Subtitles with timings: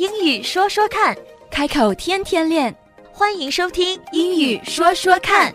[0.00, 1.14] 英语说说看，
[1.50, 2.74] 开口天天练。
[3.12, 5.52] 欢迎收听《英语说说看》。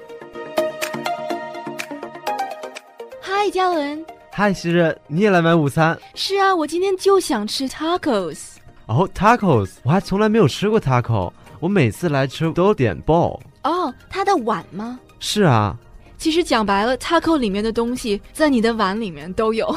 [3.19, 4.05] 嗨，嘉文。
[4.31, 5.97] 嗨，希任，你也来买午餐？
[6.13, 8.37] 是啊，我今天就想吃 tacos。
[8.85, 11.33] 哦，tacos，我还从来没有吃过 taco。
[11.59, 13.39] 我每次来吃都点 bowl。
[13.63, 14.99] 哦，它的碗吗？
[15.19, 15.75] 是啊。
[16.20, 19.75] 其实讲白了，taco 里面的东西在你的碗里面都有。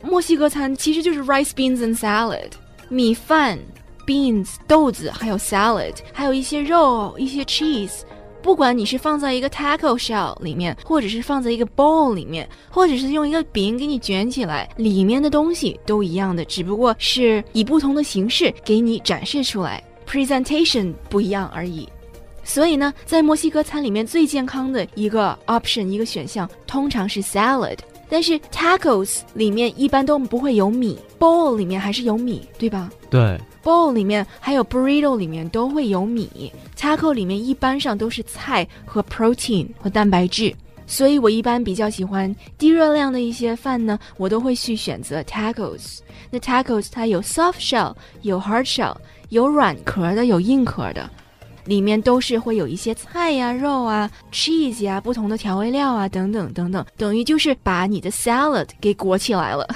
[0.00, 2.52] 墨西哥餐其实就是 rice beans and salad，
[2.88, 3.58] 米饭、
[4.06, 8.02] beans 豆子，还有 salad，还有一些肉、一些 cheese。
[8.42, 21.88] 不管你是放在一个 taco shell 里面，或者是放在一个 bowl 里面，或者是用一个饼给你卷起来，里面的东西都一样的，只不过是以不同的形式给你展示出来，presentation 不一样而已。
[22.44, 27.78] 所以呢，在墨西哥餐里面最健康的一个 option 一个选项，通常是 salad。
[28.08, 32.90] 但是 tacos 里面一般都不会有米，bowl 里面还是有米，对吧？
[33.10, 40.54] 对，bowl 里面还有 burrito 里面都会有米，taco 里面一般上都是菜和 protein 和蛋白质，
[40.86, 45.98] 所以我一般比较喜欢低热量的一些饭呢，我都会去选择 tacos。
[46.30, 48.94] 那 tacos 它有 soft shell，有 hard shell，
[49.30, 51.08] 有软壳的，有硬壳的。
[51.66, 59.68] 里面都是会有一些菜呀、肉啊、cheese 呀、不同的调味料啊等等等等，等于就是把你的 salad 给裹起来了。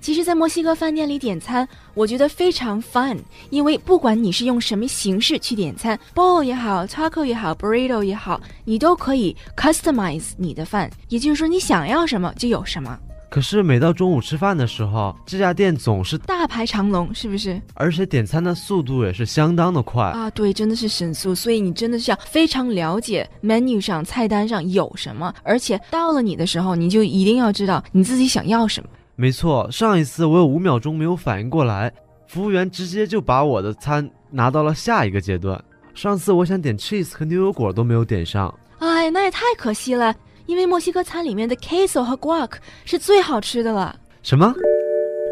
[0.00, 3.18] 其实，在墨西哥饭店里点餐，我觉得非常 fun，
[3.50, 12.96] 因为不管你是用什么形式去点餐，bowl 也好，taco 也好，burrito 也好，你都可以 customize 你的饭，也就是说，你想要什么就有什么。
[13.30, 17.60] 可是每到中午吃饭的时候，这家店总是大排长龙，是不是？
[17.74, 20.30] 而且点餐的速度也是相当的快啊！
[20.30, 21.34] 对，真的是神速。
[21.34, 28.88] 所以你真的是要非常了解 menu 上菜单上有什么，而且到了你的时候，你就一定要知道你自己想要什么。
[29.14, 31.92] 没错，上一次我有五秒钟没有反应过来，
[32.28, 35.62] 服务员直接就把我的餐拿到了下一个阶段。
[35.94, 40.14] 上次我想点 cheese 和牛油果都没有点上，哎，那也太可惜了。
[40.48, 42.52] 因为墨西哥餐里面的 queso 和 guac
[42.86, 43.94] 是最好吃的了。
[44.22, 44.54] 什么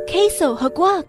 [0.06, 1.06] ？queso 和 guac？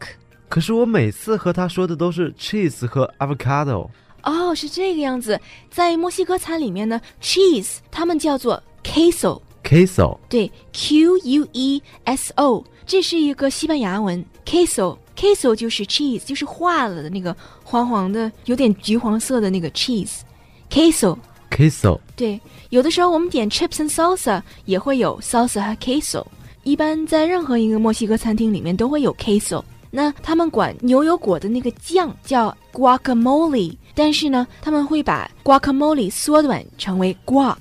[0.48, 3.90] 可是我每次和他说的都是 cheese 和 avocado。
[4.24, 5.38] 哦，是这个样子。
[5.70, 9.42] 在墨西哥餐里面呢，cheese 他们叫做 queso。
[9.62, 10.18] queso。
[10.30, 14.24] 对，q u e s o，这是一个西班牙文。
[14.46, 20.22] queso queso 就是 cheese，就是化了的那个黄黄的、有点橘黄色的那个 cheese。
[21.50, 22.00] queso。
[22.16, 22.40] 对。
[22.70, 26.26] 有的时候我们点 chips and salsa 也会有 salsa 和 queso，
[26.64, 29.64] 一般在任何一个墨西哥餐厅里面都会有 queso。
[29.90, 37.56] 那他们管牛油果的那个酱叫 guacamole，但是呢，他们会把 guacamole 缩短成为 guac。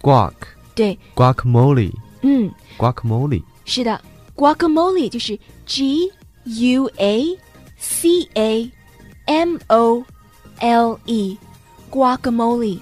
[0.00, 0.32] guac。
[0.74, 0.96] 对。
[1.16, 1.92] guacamole。
[2.22, 2.48] 嗯。
[2.78, 3.42] guacamole。
[3.64, 4.00] 是的
[4.36, 6.08] ，guacamole 就是 g
[6.44, 7.36] u a
[7.76, 8.70] c a
[9.26, 10.04] m o
[10.60, 12.78] l e，guacamole。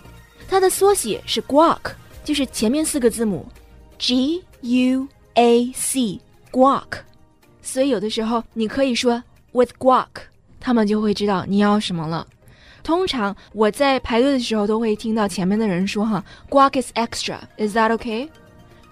[0.49, 1.79] 它的缩写是 guac，
[2.25, 3.47] 就是前面四个字母
[3.99, 6.21] g u a c
[6.51, 6.85] guac，
[7.63, 10.07] 所以有的时候你可以说 with guac，
[10.61, 12.27] 他们就会知道你要什么了。
[12.83, 18.29] 通常我在排队的时候都会听到前面的人说哈，guac is extra，is that okay？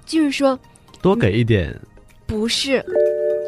[0.06, 0.58] 就是说
[1.02, 1.78] 多给一点。
[2.26, 2.76] 不是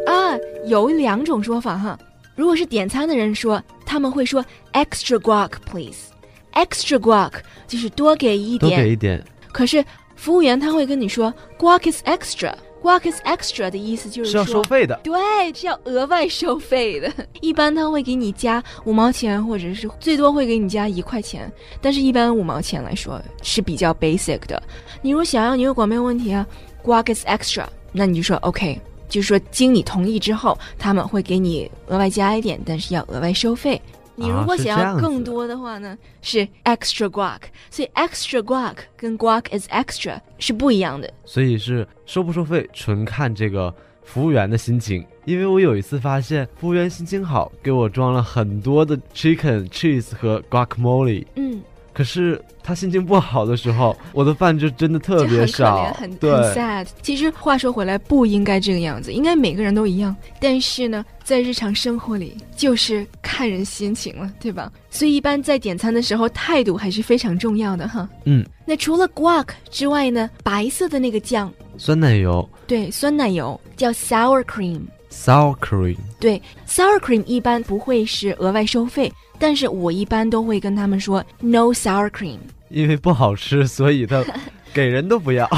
[0.06, 0.36] 啊，
[0.66, 1.98] 有两种说法哈。
[2.34, 6.11] 如果是点餐的人说，他们会说 extra guac please。
[6.52, 7.32] Extra guac
[7.66, 9.24] 就是多给一点，多给一点。
[9.52, 9.84] 可是
[10.16, 15.20] 服务员他会跟你说，guac is extra，guac is extra 的意思就是是要收费的，对，
[15.54, 17.12] 是要额外收费的。
[17.40, 21.50] 一般他会给你加五毛钱，或者是最多会给你加一块钱。
[21.80, 24.62] 但是，一般五毛钱来说是比较 basic 的。
[25.00, 26.46] 你如果想要牛油果没有问题啊
[26.84, 33.80] ，guac is extra，那你就说 OK，就是说经你同意之后，他们会给你额外加一点，但是要额外收费。
[34.14, 37.40] 你如果想要更多的话呢，是 extra guac，
[37.70, 41.12] 所以 extra guac 跟 guac is extra 是不一样的。
[41.24, 45.04] 所以是收不收费，纯看这个服务员的心情。
[45.24, 51.24] 因为我有一次发现，服务员心情好，给我装了很多的 chicken cheese 和 guacamole。
[51.36, 51.62] 嗯。
[51.92, 56.18] 可是他心情不好的时候，我的饭就真的特别少，很很
[56.54, 56.86] sad。
[57.02, 60.14] 其实话说回来，不应该这个样子，应该每个人都一样。
[60.40, 64.72] 但是呢，在日常生活里，就是看人心情了，对吧？
[64.90, 68.08] 所以一般在点餐的时候，态度还是非常重要的哈。
[68.24, 68.44] 嗯。
[68.64, 72.48] 那除了 guac 之外呢，白色的那个酱，酸奶油。
[72.66, 74.80] 对，酸奶油叫 sour cream。
[75.10, 75.96] sour cream。
[76.18, 79.12] 对，sour cream 一般不会是额外收费。
[79.42, 84.24] 但是我一般都会跟他们说 no sour cream，因为不好吃，所以他
[84.72, 85.50] 给人都不要。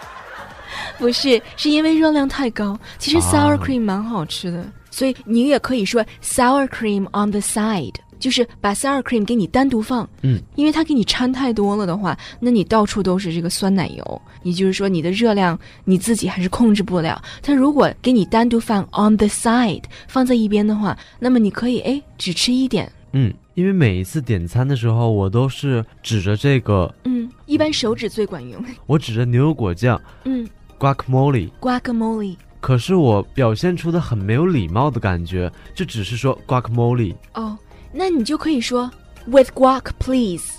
[1.00, 2.78] 不是，是因为热量太高。
[2.98, 10.06] 其实啊 sour cream 蛮好吃的，所以你也可以说 sour cream on the side，就是把 sour cream 给你单独放。
[10.20, 17.22] 嗯，因为它给你掺太多了的话，那你到处都是这个酸奶油，也就是说你的热量你自己还是控制不了。
[17.40, 22.92] 它如果给你单独放 on the side，放在一边的话，那么你可以哎只吃一点。
[23.12, 28.62] 嗯，因为每一次点餐的时候，我都是指着这个，嗯，一般手指最管用。
[28.86, 32.36] 我指着牛油果酱嗯 guacamole，，guacamole。
[32.60, 37.56] 可是我表现出的很没有礼貌的感觉，就只是说 guacamole 哦，
[37.92, 38.90] 那你就可以说
[39.26, 40.58] with guac please。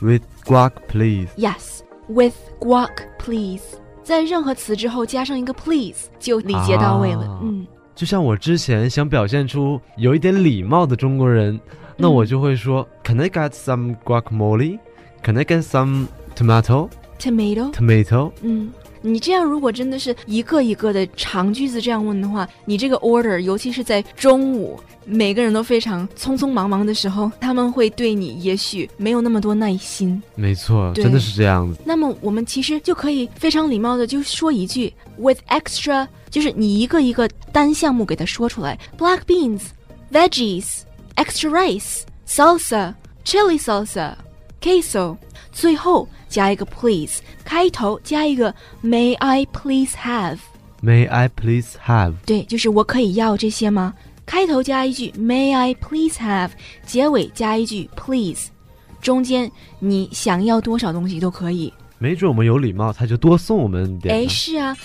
[0.00, 1.28] with guac please。
[1.36, 3.62] Yes, with guac, please。
[4.02, 7.26] 在任何词之后加上一个 please，就礼节到位了。
[7.26, 11.58] 啊嗯，就像我之前想表现出有一点礼貌的中国人，
[11.96, 14.78] 那我就会说、Can I get some guacamole?
[15.22, 16.88] Can I get some tomato?
[17.18, 17.72] tomato。
[17.72, 18.30] Tomato?
[18.42, 18.70] 嗯，
[19.00, 30.22] 你这样如果真的是一个一个的长句子这样问的话，你这个 order，尤其是在中午，每个人都非常匆匆忙忙的时候，他们会对你也许没有那么多耐心。
[30.34, 31.78] 没错，真的是这样子。
[31.84, 39.62] 那么我们其实就可以非常礼貌的就说一句 with extra，就是你一个一个单项目给它说出来，black beans、
[40.12, 40.80] veggies、
[41.15, 45.17] extra rice、salsa、chili salsa、queso，
[45.51, 48.53] 最后加一个 please，开头加一个
[48.83, 50.37] May I please have，
[50.81, 52.13] May I please have?
[52.25, 53.93] 对，就是我可以要这些吗？
[54.25, 56.51] 开头加一句 May I please have，
[56.85, 58.47] 结尾加一句 please，
[59.01, 61.73] 中间你想要多少东西都可以。
[61.97, 64.29] 没准我们有礼貌，他就多送我们点哎，呢。
[64.29, 64.77] 是啊，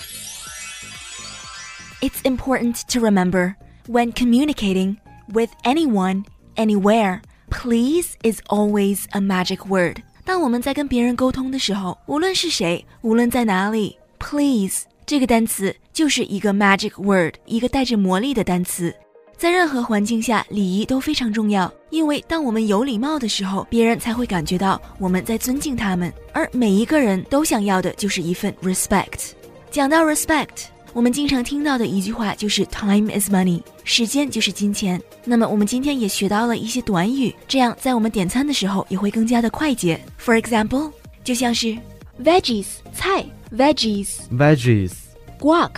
[2.01, 3.55] It's important to remember
[3.87, 4.97] when communicating
[5.32, 6.24] with anyone,
[6.56, 7.20] anywhere,
[7.50, 9.98] please is always a magic word.
[10.24, 18.94] 当我们在跟别人沟通的时候，无论是谁，无论在哪里，please 这个单词就是一个 magic word，一个带着魔力的单词。
[19.36, 29.32] 在任何环境下，礼仪都非常重要，因为当我们有礼貌的时候，别人才会感觉到我们在尊敬他们，而每一个人都想要的就是一份 respect。
[29.72, 35.00] 讲到 respect，我们经常听到的一句话就是 “time is money”，时间就是金钱。
[35.24, 39.98] 那么我们今天也学到了一些短语，这样在我们点餐的时候也会更加的快捷。
[40.20, 40.92] For example，
[41.24, 41.76] 就像是
[42.22, 43.24] veggies 菜
[43.56, 44.16] ，veggies。
[44.30, 44.92] Veggies,
[45.40, 45.70] guac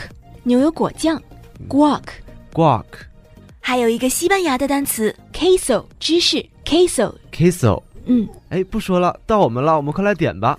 [0.42, 1.22] 牛油果酱
[1.68, 2.02] ，guac。
[2.52, 2.84] Guac,
[3.60, 7.82] 还有一个西班牙的单词 queso 芝士，queso，queso。
[8.06, 10.58] 嗯，哎，不说了，到我们了，我们快来点吧。